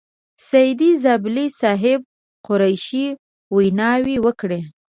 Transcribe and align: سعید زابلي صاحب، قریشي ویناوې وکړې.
سعید 0.49 0.81
زابلي 1.03 1.47
صاحب، 1.59 1.99
قریشي 2.47 3.05
ویناوې 3.55 4.15
وکړې. 4.25 4.59